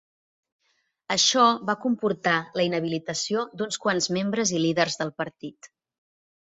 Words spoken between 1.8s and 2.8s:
comportar la